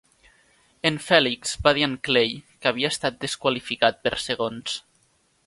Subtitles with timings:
[0.89, 4.81] En Fèlix va dir a en Clay que havia estat desqualificat per segons.